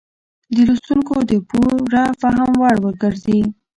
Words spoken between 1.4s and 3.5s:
پوره فهم وړ وګرځي.